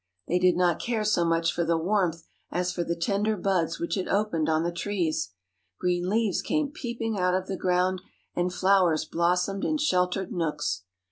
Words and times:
They 0.27 0.39
did 0.39 0.57
not 0.57 0.79
care 0.79 1.03
so 1.03 1.23
much 1.23 1.53
for 1.53 1.63
the 1.63 1.77
warmth 1.77 2.23
as 2.49 2.73
for 2.73 2.83
the 2.83 2.95
tender 2.95 3.37
buds 3.37 3.77
which 3.79 3.95
it 3.95 4.07
opened 4.07 4.49
on 4.49 4.63
the 4.63 4.71
trees. 4.71 5.33
Green 5.79 6.09
leaves 6.09 6.41
came 6.41 6.69
peeping 6.71 7.19
out 7.19 7.35
of 7.35 7.45
the 7.45 7.55
ground, 7.55 8.01
and 8.35 8.51
flowers 8.51 9.05
blossomed 9.05 9.63
in 9.63 9.77
sheltered 9.77 10.31
nooks. 10.31 10.85